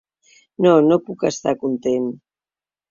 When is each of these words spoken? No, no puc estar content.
No, 0.67 0.71
no 0.87 0.99
puc 1.11 1.27
estar 1.31 1.57
content. 1.67 2.13